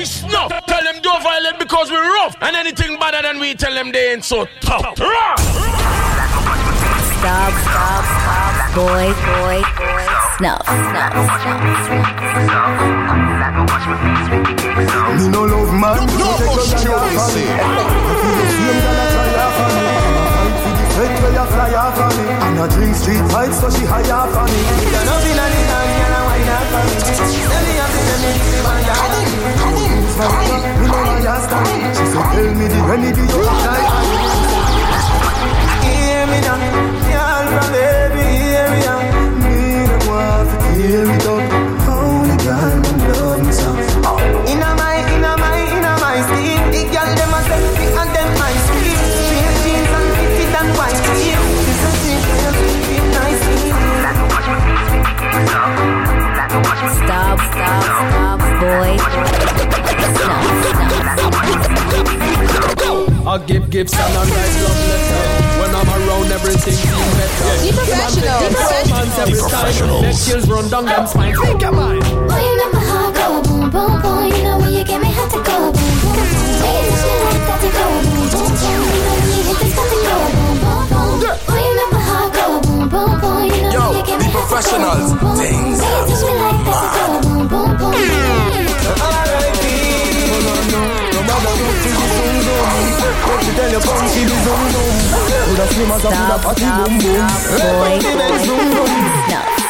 [0.00, 0.50] boy snuff.
[0.66, 2.36] Tell them don't violate because we're rough.
[2.40, 4.96] And anything better than we tell them they ain't so tough.
[7.20, 10.04] Stop, stop, stop, boy, boy, boy,
[10.38, 11.60] snuff, snuff, snuff.
[15.20, 17.52] Me no love man, no take your eye off of you
[18.40, 19.72] the same I try off of.
[20.40, 22.24] Fight for the sweat where you fly off of me.
[22.24, 24.60] And I drink street vibes, so she high off of me.
[24.80, 26.96] You know me, nanny, nanny, and I wine off of me.
[27.50, 28.49] Tell me, I'm the me, the man, yeah.
[30.20, 31.44] Me know my ass
[31.96, 33.80] She said, tell me the remedy you apply.
[35.80, 36.60] Hear me now,
[37.08, 38.80] y'all from baby, hear me.
[39.40, 41.24] Me no want to hear it
[42.52, 43.70] I'm loving so.
[44.52, 46.16] Inna my, inna my, inna my.
[46.68, 46.82] The
[47.32, 48.92] a selfie and.
[49.24, 50.08] Straight jeans and
[50.60, 51.00] and white
[56.80, 58.96] Stop, stop, stop, boy.
[60.16, 60.90] Stop, stop.
[63.26, 65.24] I give gifts and I write love letter.
[65.60, 67.52] When I'm around, everything seems better.
[67.60, 68.40] Be professional.
[68.40, 69.20] Be professional.
[69.20, 71.36] Every time, neck kills run down them spine.
[71.36, 72.02] Think your mind.
[72.02, 74.24] Boy, you make my heart go boom, boom, boom.
[74.32, 76.64] You know when you get me hot to go boom, boom, boom.
[76.64, 78.89] When you like that to go boom, boom, boom.
[83.92, 84.02] Go
[87.22, 87.94] boom, boom, boom.
[96.00, 97.98] Stop, stop, stop, boy.
[99.26, 99.60] Snuff.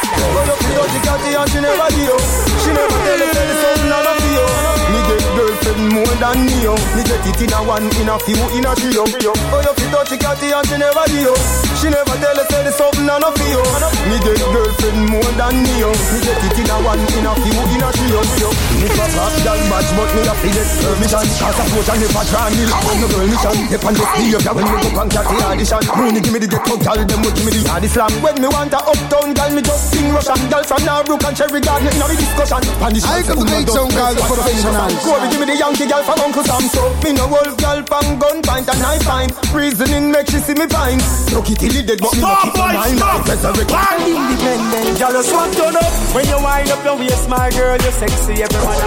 [5.71, 6.51] But oh, up the dirty catty and she never do you.
[6.51, 6.51] She never tell you tell you something I love you.
[6.51, 6.75] Me get girlfriend more than me yo.
[6.91, 9.03] Me get it in a one, in a few, in a trio.
[9.51, 11.35] But up the dirty catty and she never do you.
[11.79, 13.63] She never tell you tell you something I love you.
[14.11, 15.89] Me get girlfriend more than me yo.
[16.11, 18.49] Me get it in a one, in a few, in a trio.
[18.83, 21.25] Me for pop girl match, but me a feel it permission.
[21.39, 22.63] Cause a coach and never try me.
[22.67, 23.55] I'm no girl mission.
[23.71, 25.81] If I'm just behavior when me go on catty audition.
[25.95, 28.11] Money give me the ghetto girl, them will give me the hard slam.
[28.21, 30.39] When me want a uptown girl, me just sing Russian.
[30.51, 32.61] Girl from Narbrook and Cherry Garden, in a discussion.
[32.83, 34.99] I can make some girl for professionals.
[35.01, 36.61] Corey give me the Yankee girl from Uncle Sam.
[36.73, 39.29] So me no wolf girl from gun pint and knife fine.
[39.53, 40.97] Reasoning make she see me fine.
[41.37, 42.97] Look it till it dead, but me no keep my mind.
[42.97, 44.97] I'm independent.
[44.97, 47.77] Girl, you swap turn up when you wind up your waist, my girl.
[47.77, 48.81] You're sexy, everyone.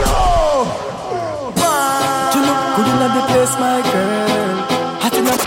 [2.35, 4.55] You look good in the place, my girl.
[4.99, 5.43] Hot enough.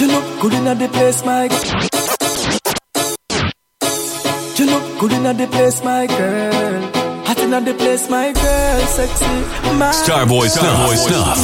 [0.00, 1.46] You look good in the place, my.
[1.46, 1.86] Girl
[4.58, 7.05] you look good in the place, my girl.
[7.46, 9.24] Hot in the place, my girl, sexy.
[9.78, 10.98] My Starboy Snuff.
[10.98, 11.38] Snuff.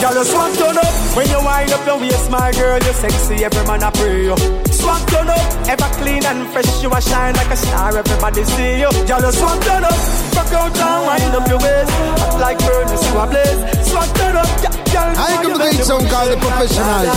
[0.00, 2.76] Girl, you swag turn up when you wind up your waist, my girl.
[2.76, 4.36] You're sexy, every man I pray you.
[4.68, 7.96] Swag turn up, ever clean and fresh, you a shine like a star.
[7.96, 8.90] Everybody see you.
[9.08, 9.96] Girl, you swag turn up,
[10.36, 13.60] rock out and wind up your waist, hot like furnace, you a blaze.
[13.88, 14.76] Swag turn up, yeah.
[15.16, 17.08] I can make some called the professionals.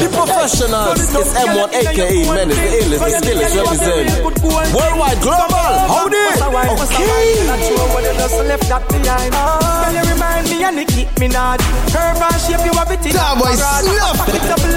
[0.00, 4.08] The professionals is M1 aka Man is the illest, the skillest represent
[4.72, 5.55] Worldwide Global
[6.92, 7.75] okay.
[8.26, 8.56] Hold it.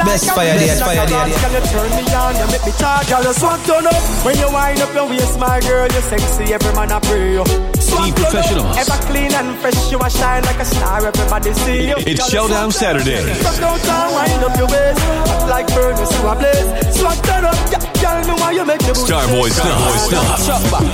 [0.06, 1.26] Best fire day, fire day.
[1.30, 3.08] You turn me on, you make me charge.
[3.10, 5.88] Girl, you swag turn up when you wind up your waist, my girl.
[5.90, 7.46] You're sexy, every man I pray you.
[7.80, 8.78] Swag turn up, professionals.
[8.78, 11.06] ever clean and fresh, you a shine like a star.
[11.06, 11.96] Everybody see you.
[12.06, 13.06] It's Girl, you Showdown swag turn up.
[13.06, 13.44] Saturday.
[13.44, 16.70] Rock out and wind up your waist, hot like furnace, you a blaze.
[16.98, 19.62] Swag turn up, yeah, girl, me why you make the booty Starboy shake.
[19.62, 20.10] Snuff.
[20.10, 20.46] Snuff.
[20.46, 20.86] Shop back.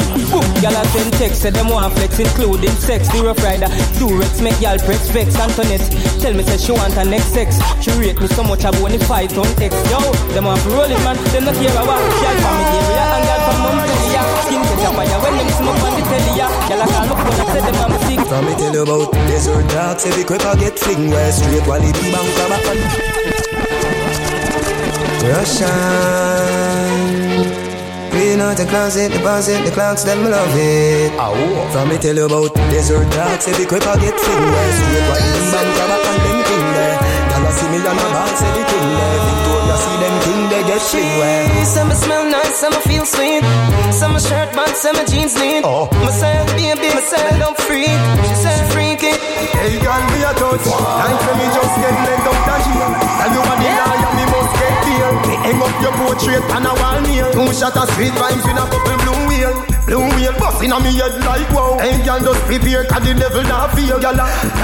[0.63, 3.09] Y'all have send text, say them want flex, including sex.
[3.09, 3.65] The rough rider,
[3.97, 5.35] Durex, make y'all press vex.
[5.35, 5.81] Antoinette,
[6.21, 7.57] tell me say she want her next sex.
[7.81, 9.81] She rate me so much, I want to fight on text.
[9.89, 9.97] Yo,
[10.33, 11.17] them want to roll it, man.
[11.33, 14.23] Them not care about y'all from the area and y'all from Montpellier.
[14.45, 16.33] Skin catch a fire when them smoke on the telly.
[16.37, 18.21] Y'all a call up when I say them I'm sick.
[18.29, 22.29] From me tell you about desert talks, every I get fling where straight quality bank
[25.25, 26.74] Russian.
[28.35, 31.11] Out the closet, deposit the clocks, them love it.
[31.17, 31.31] Ah,
[31.71, 36.25] From me tell you about desert talks, every quick I get fling where straight bank
[36.29, 36.34] and
[40.79, 41.65] thing they get.
[41.65, 43.43] Some smell nice, some feel sweet.
[43.91, 45.63] Some shirt but some jeans neat.
[45.63, 45.89] Oh.
[46.03, 47.99] Myself, baby, myself, don't freak.
[48.27, 49.13] She said freaky.
[49.55, 50.65] Hey girl, me a touch.
[50.67, 52.91] Like when me just get let up that here.
[53.19, 55.11] Tell you what the liar, me must get there.
[55.25, 57.27] Me hang up your portrait on a wall nail.
[57.31, 59.53] Two shot of sweet vibes with a couple blue wheel.
[59.85, 61.77] Blue wheel busting on me head like wow.
[61.79, 63.97] Hey girl, just prepare 'cause the devil not feel.
[63.99, 64.17] Girl,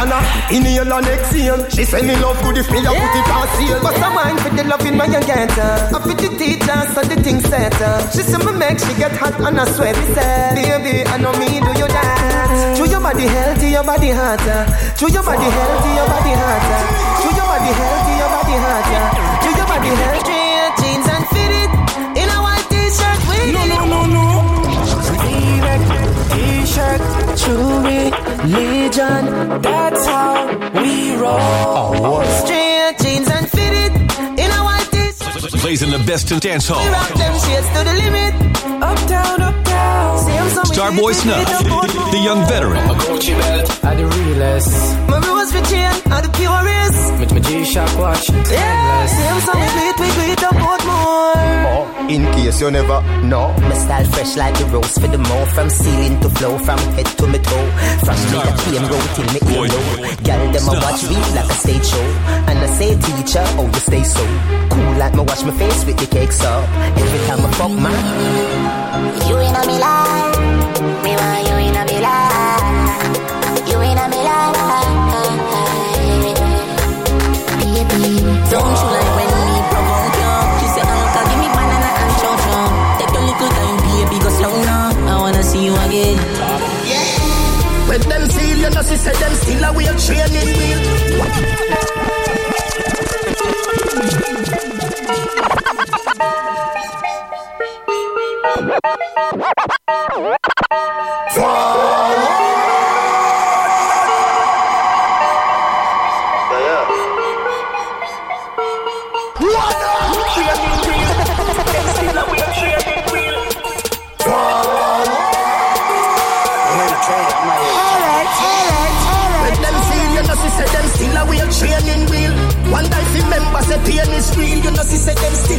[0.10, 1.70] girl, inhale and exhale.
[1.70, 3.80] She say me love good if me a put it on sale.
[3.82, 5.90] But some wine for the loving when you get her.
[5.96, 7.74] I fit the teacher, so the thing set.
[8.14, 9.96] She say me make she get hot and I sweat.
[9.98, 12.76] Me say, baby, I know me do you that.
[12.78, 14.62] Show your body healthy, your body hotter.
[15.00, 16.82] To your body healthy, your body hotter.
[17.22, 19.06] To your body healthy, your body hotter.
[26.98, 28.12] T-shirt, jewelry,
[28.56, 29.62] legion.
[29.62, 30.48] That's how
[30.82, 32.24] we roll.
[32.44, 33.94] Straight jeans and fit it
[34.40, 35.62] in a white t-shirt.
[35.62, 36.86] Blazing the best in dance hall.
[36.92, 38.34] Rock them shades to the limit.
[38.82, 40.20] Uptown, uptown.
[40.20, 42.88] Same song Starboy did Snuff, we did it up the young veteran.
[42.98, 45.00] Gucci belt, I the realest.
[45.08, 47.20] My rose for chain are the purest.
[47.20, 49.91] With my G-Shock watch, Yeah, same song we
[52.12, 53.56] In case you never know.
[53.70, 55.46] My style fresh like the rose for the more.
[55.56, 57.68] From ceiling to flow, from head to my toe.
[58.04, 59.88] From me a came road till me ear low.
[60.28, 62.08] Girl them a watch me like a stage show.
[62.52, 64.24] And I say teacher, oh you stay so?
[64.72, 66.68] Cool like me wash my face with the cakes up
[67.00, 67.96] Every time I fuck my.
[69.32, 70.36] You in a me life,
[71.08, 73.72] me want you in a me life.
[73.72, 74.60] You in a me life,
[77.64, 78.12] baby.
[78.52, 78.91] Don't you
[88.92, 91.81] she said them still a wheel training wheel.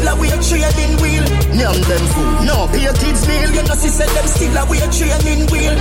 [0.03, 1.25] Still a wheel training wheel.
[1.55, 3.51] Name them food, no pay kids meal.
[3.55, 5.75] You know, she said them still a wheel training wheel.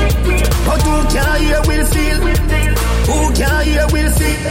[0.66, 2.20] But who can hear will feel?
[3.10, 4.42] Who can hear will feel?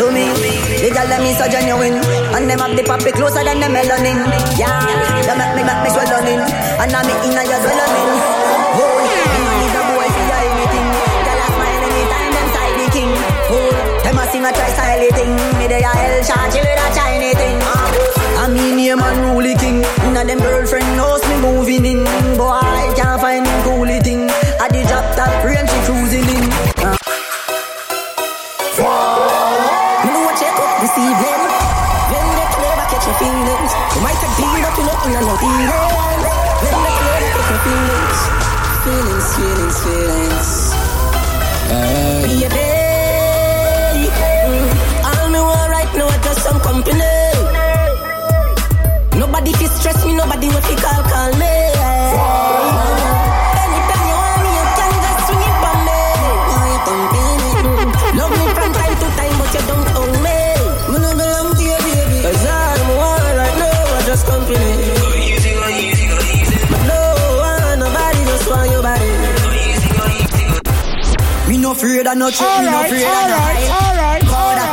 [0.00, 0.32] To me,
[0.80, 2.00] the girl them is so genuine
[2.32, 4.16] And them have the puppy closer than the melanin
[4.56, 4.80] Yeah,
[5.28, 6.40] they make me, make me swelling
[6.80, 7.60] And I'm in a your
[72.20, 74.28] no afraid of no trick, me no afraid of no hype.
[74.28, 74.68] Powder.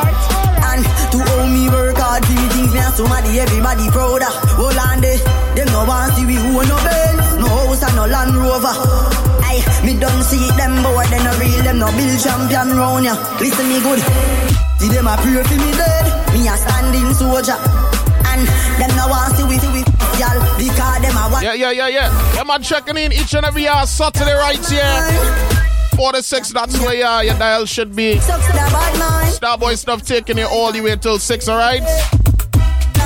[0.68, 0.84] And
[1.16, 4.36] to owe me work hard, see me things me and somebody, everybody proud of.
[4.60, 5.18] Hold on there,
[5.56, 8.76] them no want see we who no Benz, no house and no Land Rover.
[9.48, 13.16] Aye, me don't see them boy, they no real, them no build champion round ya.
[13.40, 14.04] Listen me good,
[14.84, 17.56] see them a pray for me dead, me a standing soldier.
[18.28, 18.44] And
[18.76, 19.82] them no want see we, see we,
[20.20, 21.48] y'all, because them a want.
[21.48, 22.36] Yeah, yeah, yeah, yeah.
[22.36, 25.57] Yeah, man, checking in each and every hour Saturday right here.
[25.98, 28.20] 46, that's where uh, your dial should be.
[28.20, 31.82] Sucks to the bad mind, Starboy Snuff taking it all the way till 6, alright?
[31.82, 32.60] the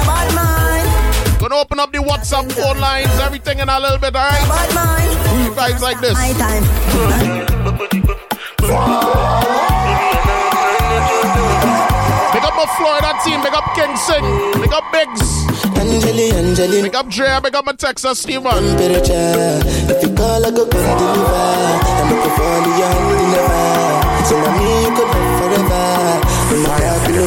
[0.05, 4.41] bad mind, Gonna open up the WhatsApp phone lines, everything in a little bit, alright?
[4.47, 5.45] bad mind.
[5.47, 6.17] You guys like this.
[12.61, 14.23] Up my Florida team, big up King Sing,
[14.61, 15.45] big up Biggs,
[15.77, 18.51] Angeli, Angeli, big up Dre, big up my Texas Steven.
[18.77, 19.61] temperature.
[19.89, 21.41] If you call, I go come deliver.
[21.97, 24.25] I'm looking for the young never.
[24.27, 26.21] So now me, you could love forever.
[26.51, 27.25] I'm a happy no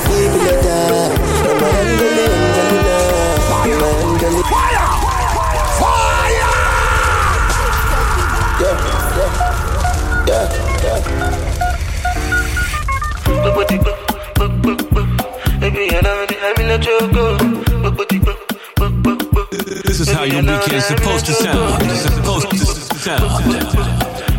[19.87, 21.83] This is how your weekend's supposed to sound.
[21.83, 22.57] It's supposed to
[22.99, 24.35] sound.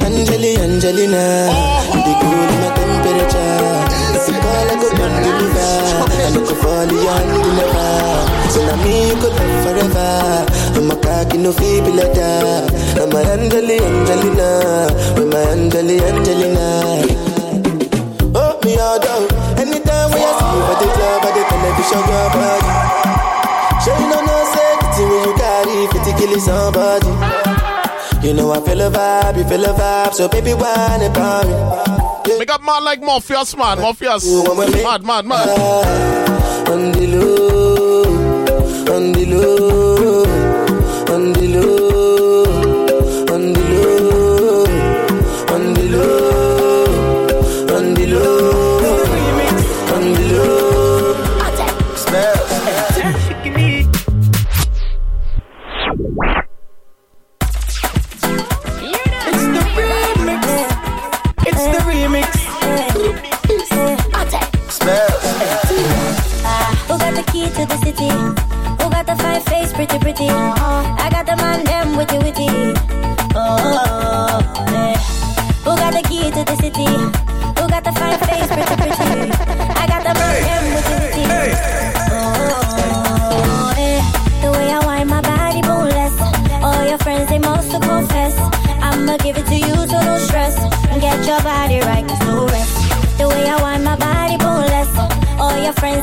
[0.00, 1.24] Angeli, Angelina,
[1.92, 3.60] the cool in my temperature.
[4.16, 5.70] If you call, I go come deliver.
[6.10, 7.90] I look for the young never.
[8.50, 10.49] So now me, you could love forever.
[10.80, 12.72] I'm a car back, you know, feel be like that.
[12.96, 17.04] I'm my Angeli Angelina, with my Angeli Angelina.
[18.32, 19.28] Oh, me all down.
[19.60, 22.72] Anytime when I see for the club or the television, your body.
[23.84, 27.12] Sure you know no safety when you carry 50 kill somebody.
[28.26, 32.38] You know I feel a vibe, you feel a vibe, so baby, whine about it.
[32.38, 33.80] Make up man like Morpheus, man.
[33.80, 34.24] Morpheus.
[34.82, 35.48] Mad, mad, mad.
[36.70, 38.02] On the low,
[38.96, 39.79] on the low,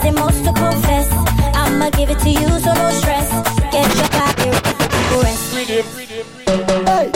[0.07, 1.11] your friends, to confess.
[1.55, 3.29] I'ma give it to you, so no stress.
[3.71, 4.49] Get your body
[5.23, 5.53] rest.
[6.87, 7.11] Hey,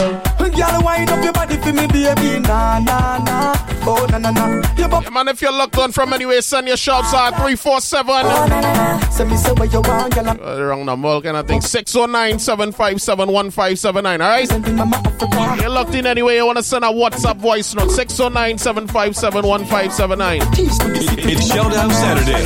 [0.50, 2.39] girl, wind up your body for me, baby.
[2.39, 3.53] Nah, nah, nah.
[3.86, 4.48] Oh, nah, nah, nah.
[4.77, 4.88] You Yeah,
[5.24, 9.12] man, if you're locked on from anywhere, send your shouts at 347.
[9.12, 10.30] Send me say what you want, girl.
[10.30, 11.62] Uh, the wrong number, kind of thing.
[11.62, 15.62] 609 757 1579, alright?
[15.62, 20.42] You're locked in anyway, you want to send a WhatsApp voice note 609 757 1579.
[20.58, 22.42] It's Showdown Saturday.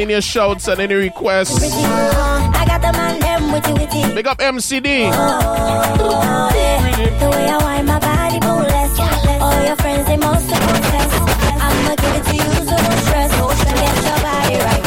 [0.00, 1.60] In your shouts, and any requests.
[1.62, 4.14] I got the man, them witty, witty.
[4.14, 5.10] Big up MCD.
[5.12, 7.18] Oh, yeah.
[7.18, 8.98] The way I wind my body, boneless.
[9.40, 11.12] All your friends, they must have confess.
[11.60, 13.32] I'ma give it to you, so no stress.
[13.64, 14.84] Get your body right.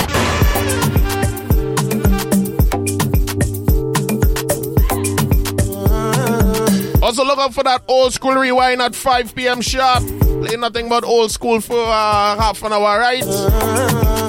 [7.04, 9.62] Also, look out for that old school rewind at 5 p.m.
[9.62, 10.04] sharp.
[10.46, 13.24] Play nothing but old school for uh, half an hour, right?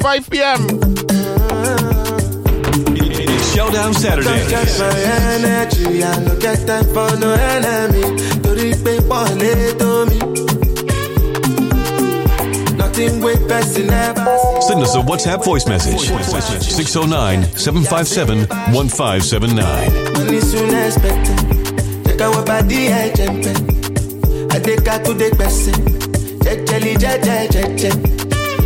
[0.02, 0.58] 5 p.m.
[2.96, 4.24] It's Showdown Saturday.
[4.24, 4.98] Don't get my
[5.36, 8.02] energy, I no get time for no enemy.
[8.42, 10.18] Torí pé pọ̀ lé tó mi.
[12.76, 14.36] Nothing wey person never.
[14.66, 20.14] Send us a WhatsApp voice message 609 757 1579.
[20.14, 21.38] Money soon expected.
[22.06, 23.56] Check out what body ẹ jẹ̀mpẹ̀.
[24.56, 25.76] Adéka tó dé gbẹ̀sẹ̀.
[26.44, 27.38] Jẹjẹli jẹjẹ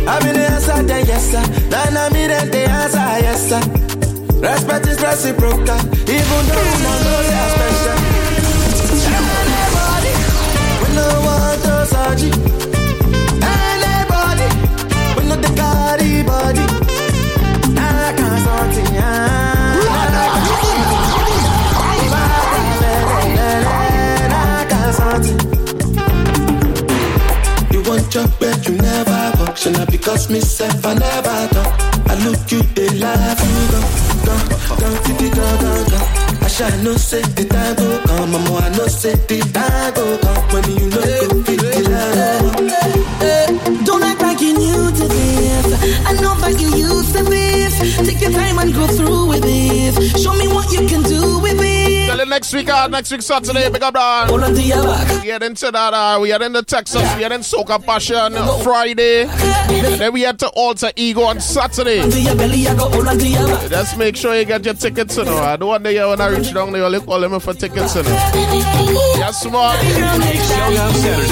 [0.07, 0.13] jẹjẹ.
[0.13, 1.43] Àmì ní answer then yes sir.
[1.71, 3.61] Nana mi dem dey answer yes sir.
[4.41, 5.79] Respect is reciprocal.
[6.07, 7.97] Even though una no dey special.
[9.17, 10.13] Anybody
[10.81, 12.31] we no want to surgery.
[29.67, 31.75] Shall I because me self I never talk.
[32.07, 33.81] I look you, they laugh, you go,
[34.23, 34.35] go,
[34.79, 35.99] go, go, go, go, go.
[36.39, 38.55] I shall no say the time go come, mama.
[38.63, 39.43] I know say the
[52.37, 54.27] next week, uh, next week Saturday, big up to.
[55.23, 58.31] We head into that, uh, we head into Texas, we head in Soca Passion
[58.63, 59.25] Friday.
[59.97, 61.99] Then we head to Alter Ego on Saturday.
[63.69, 65.35] Just make sure you get your tickets, you know.
[65.35, 67.95] I don't want to hear when I reach down there, you call them for tickets,
[67.95, 68.09] you know.
[69.17, 69.79] Yes, smart.
[69.79, 71.27] Showdown Saturday.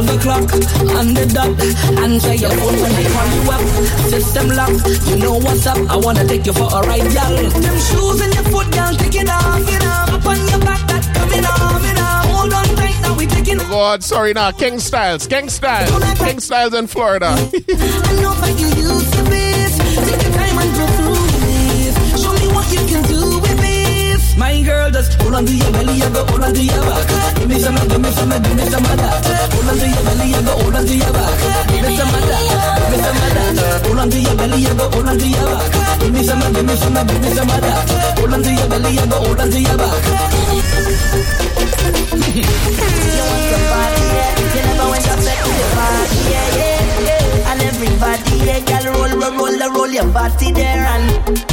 [0.00, 0.52] Twelve o'clock
[0.96, 1.52] on the dot.
[2.00, 3.60] Answer your phone when they call you up.
[4.08, 4.72] System lock,
[5.06, 5.76] you know what's up.
[5.90, 7.36] I wanna take you for a ride, y'all.
[7.36, 10.16] Them shoes in your foot, girl, take it off, you know.
[10.16, 12.32] Up on your back, that coming off, you know.
[12.32, 16.40] Hold on tight, now we taking oh, God, sorry now, King Styles, King Styles, King
[16.40, 17.36] Styles in Florida.
[26.60, 27.06] to your back.
[27.36, 28.42] Give me some of that,
[32.42, 33.82] give me some of that.
[33.86, 36.00] Hold on to your belly, you go hold on to your back.
[36.00, 38.18] Give me some, give me some, give me some of that.
[38.18, 40.02] Hold on to your belly, you go hold on to your back.
[42.34, 42.44] you
[43.30, 44.38] want some party, yeah.
[44.40, 47.50] You never went up back to the party, yeah, yeah, yeah.
[47.50, 51.49] And everybody, yeah, girl, roll, roll, roll, roll your body there, and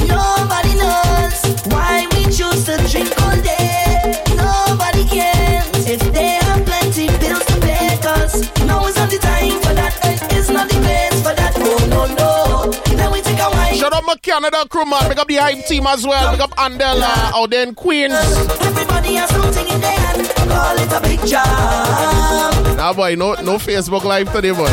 [14.08, 15.08] my Canada crew, man.
[15.10, 16.32] Pick up the hype team as well.
[16.32, 18.14] Pick up Andela oh, out there in Queens.
[18.14, 20.28] Everybody has something in their hand.
[20.50, 22.78] Call it a big job.
[22.78, 24.68] Nah, boy, no, no Facebook Live today, boy.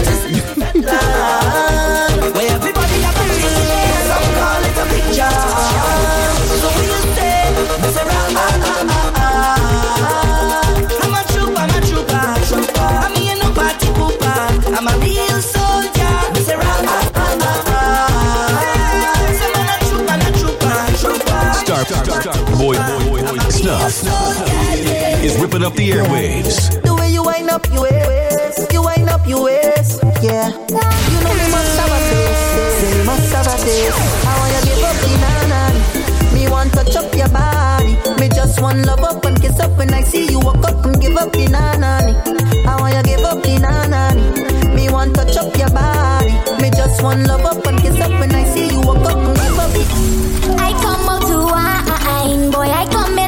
[23.50, 24.02] Snuff
[25.24, 26.82] is ripping up the airwaves.
[26.82, 30.48] The way you wind up your waist, you wind up your waist, yeah.
[30.48, 33.98] You know me must have a taste, say me must have a taste.
[34.26, 35.60] I want you give up the nana,
[36.34, 37.96] me want touch up your body.
[38.20, 41.00] Me just want love up and kiss up when I see you walk up and
[41.00, 42.14] give up the nana.
[42.68, 46.32] I want you give up the nana, me want touch up your body.
[46.62, 49.36] Me just want love up and kiss up when I see you walk up and
[49.36, 49.84] give up the.
[50.58, 52.70] I come out to wine, boy.
[52.70, 53.18] I come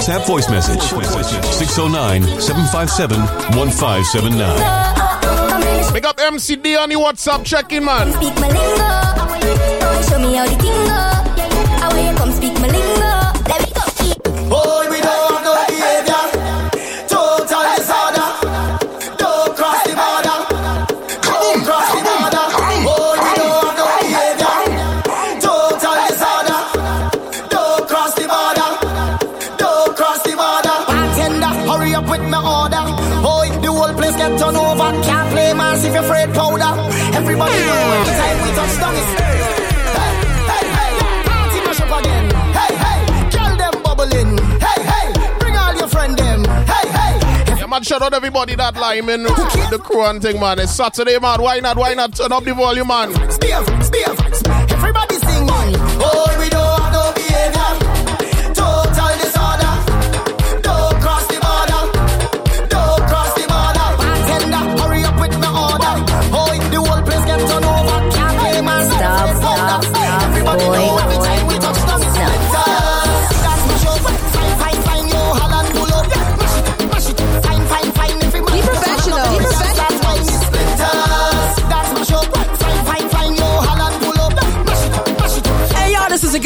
[0.00, 0.80] WhatsApp voice message.
[0.80, 3.20] 609 757
[3.56, 5.92] 1579.
[5.92, 8.08] Pick up MCD on the WhatsApp check-in, man.
[34.20, 34.88] Get turned over.
[35.08, 36.72] Can't play mass if you're afraid powder.
[37.16, 39.12] Everybody know every time we touch down it's
[39.96, 40.12] Hey,
[40.52, 40.92] hey, hey.
[41.28, 42.26] Party mash up again.
[42.58, 43.00] Hey, hey.
[43.34, 44.32] Girl them bubbling.
[44.66, 45.08] Hey, hey.
[45.40, 46.44] Bring all your friend them.
[46.72, 47.14] Hey, hey.
[47.60, 50.58] Yeah, man, shout out everybody that line in the crew and thing, man.
[50.58, 51.40] It's Saturday, man.
[51.40, 51.76] Why not?
[51.76, 53.08] Why not turn up the volume, man?
[53.30, 54.10] Spear, spear.
[54.76, 55.76] Everybody singing.
[56.02, 56.39] Oh,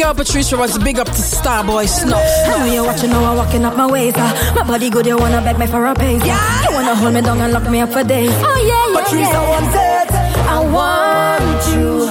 [0.05, 0.77] y'all, this is a girl Patricia Ross.
[0.77, 2.23] Big up to Starboy Snuff.
[2.47, 4.13] Now you watching how I'm walking up my ways?
[4.15, 4.53] Uh.
[4.55, 6.21] My body good, you wanna beg me for a pace.
[6.23, 6.65] Uh.
[6.69, 8.31] You wanna hold me down and lock me up for days.
[8.33, 9.49] Oh yeah, yeah, Patricia yeah.
[9.49, 10.11] wants it.
[10.47, 12.07] I want you,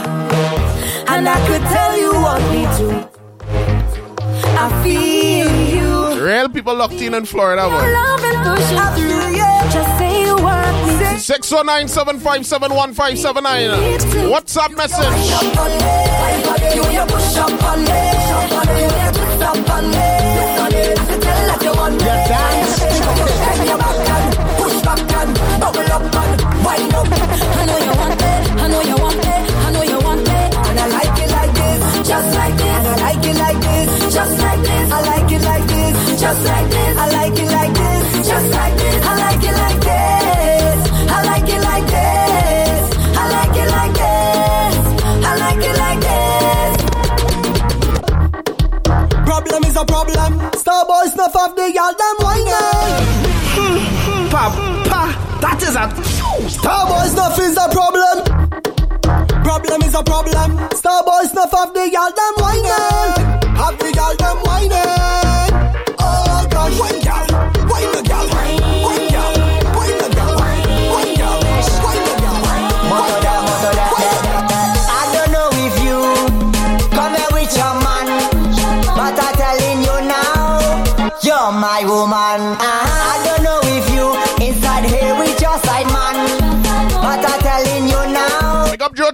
[1.12, 2.88] and I could tell you want me to.
[4.56, 6.24] I feel you.
[6.24, 7.94] Real people locked in in Florida, boy.
[11.24, 11.88] 609
[14.28, 15.32] WhatsApp message.
[15.32, 15.54] Up
[34.14, 34.92] just like this.
[34.92, 36.98] I like it like this, just like this.
[36.98, 39.06] I like it like this, just like this.
[39.06, 39.23] I like.
[51.64, 52.46] The y'all them whining.
[54.30, 54.44] Pa,
[54.90, 55.02] pa,
[55.40, 55.88] that is a
[56.50, 58.16] Starboy snuff is a problem.
[59.44, 60.58] Problem is a problem.
[60.76, 62.68] Starboy snuff off the y'all them whining.
[63.56, 65.52] Have the y'all them whining.
[65.98, 67.26] Oh gosh, wine gal,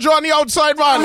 [0.00, 1.02] Pick on the outside, man.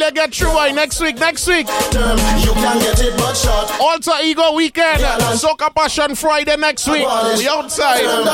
[0.00, 1.66] You get through why next week, next week.
[1.68, 3.70] You can get it but short.
[3.80, 5.00] Alter Ego Weekend,
[5.36, 7.06] Soca Passion Friday next week.
[7.38, 8.02] We outside.
[8.02, 8.26] Have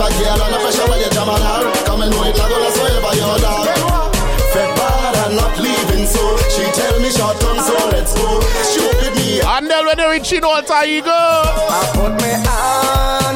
[0.00, 1.40] a girl and a pressure when you jam on.
[1.84, 3.66] Come and know it, all that's wherever you're dog.
[4.52, 8.38] Fed bad and not leaving, so she tell me short term, so let's go.
[8.38, 9.40] With me.
[9.40, 11.08] And then when they reach in Alter Ego.
[11.10, 13.31] I put me on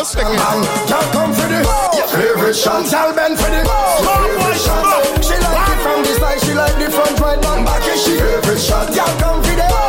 [0.00, 0.32] No sticking.
[0.32, 1.60] Y'all come for the
[2.08, 2.90] favorite shot.
[2.90, 5.22] Y'all bend for the favorite shot.
[5.22, 7.86] She like it from the side, she like the front, right, back, back.
[7.86, 8.96] Is she favorite shot?
[8.96, 9.79] Y'all come for the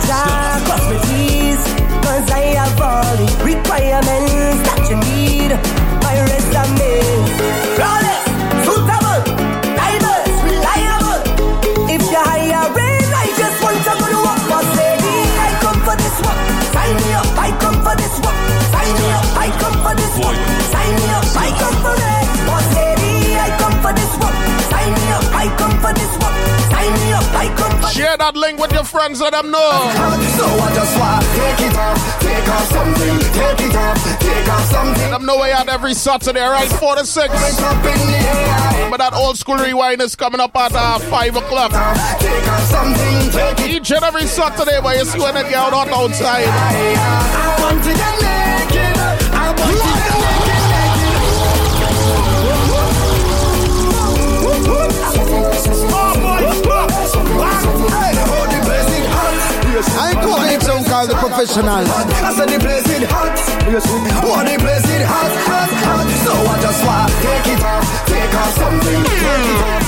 [0.00, 1.62] signature, cross my T's
[2.04, 5.50] Cause I have all the requirements that you need.
[6.02, 7.09] My resume
[28.10, 29.70] Share that link with your friends, let them know.
[29.70, 34.64] So I just want take it off, take off something, take it off, take off
[34.64, 35.02] something.
[35.02, 36.68] Let them know we out every Saturday, right?
[36.68, 37.28] 4 to 6.
[38.90, 41.70] But that old school rewind is coming up at uh, 5 o'clock.
[42.18, 43.70] Take off something, take it.
[43.70, 46.48] Each and every Saturday, but you see when they get out on outside.
[46.48, 48.39] I want to
[61.00, 61.88] call the professionals.
[61.88, 63.36] I said the place it hot.
[64.24, 66.08] What the place it hot, hot, hot.
[66.24, 69.79] So I just want to take it off, take off something, take it off,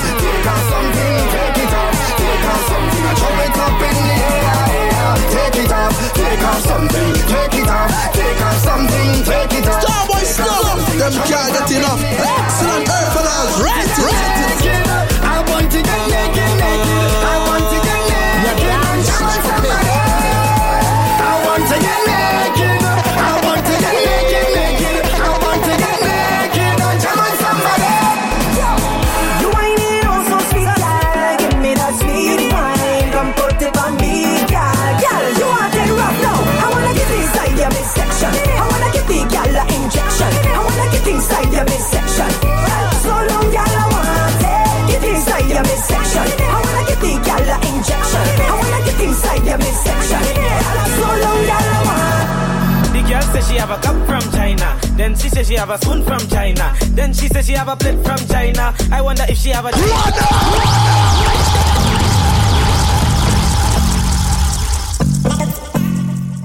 [55.53, 56.75] she have a spoon from China.
[56.95, 58.73] Then she says she have a plate from China.
[58.91, 59.71] I wonder if she have a.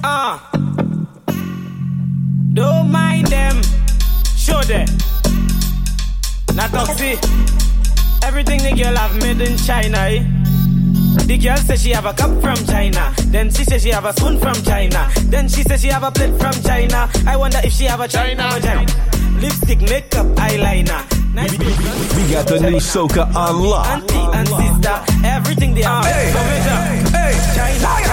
[0.05, 0.51] Ah.
[2.53, 3.63] Don't mind them.
[4.37, 4.89] Show them.
[6.55, 7.19] Not toxic.
[8.23, 10.38] Everything the girl have made in China, eh?
[11.27, 13.13] The girl says she have a cup from China.
[13.27, 15.11] Then she says she have a spoon from China.
[15.25, 17.09] Then she says she have a plate from China.
[17.27, 18.87] I wonder if she have a China vagina.
[19.41, 21.05] Lipstick, makeup, eyeliner.
[21.35, 23.87] Nice We got the new Soca on lock.
[23.87, 26.03] auntie and sister, everything they are.
[26.05, 27.17] Hey, so measure.
[27.17, 28.08] Hey, China, China, China.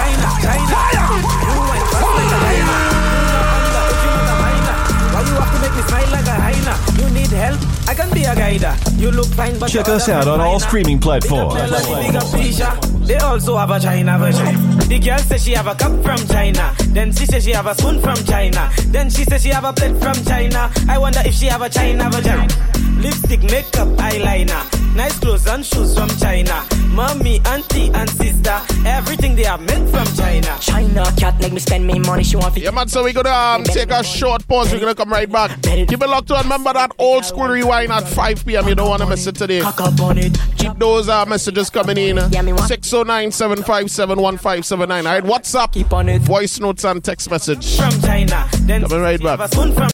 [8.46, 11.54] Check us out on all streaming platforms.
[11.54, 13.06] Big up Tisha.
[13.06, 14.78] They also have a China version.
[14.88, 16.72] The girl says she have a cup from China.
[16.90, 18.70] Then she says she have a spoon from China.
[18.86, 20.70] Then she says she have a plate from China.
[20.88, 22.46] I wonder if she have a China version.
[23.00, 24.75] Lipstick, makeup, eyeliner.
[24.96, 26.64] Nice clothes and shoes from China.
[26.88, 28.58] Mommy, auntie, and sister.
[28.86, 30.56] Everything they are made from China.
[30.58, 32.24] China cat make me spend me money.
[32.24, 34.72] She want to Yeah, man, so we're gonna um, take a short pause.
[34.72, 35.60] We're gonna come right back.
[35.62, 36.44] Keep it locked on.
[36.44, 38.66] Remember that old school rewind at 5 p.m.
[38.68, 39.60] You don't want to miss it today.
[40.56, 42.16] Keep those uh, messages coming in.
[42.18, 45.06] 609 757 1579.
[45.06, 47.76] All right, WhatsApp, voice notes, and text message.
[47.76, 48.48] From China.
[48.62, 49.40] Then Coming right back.
[49.40, 49.82] a spoon from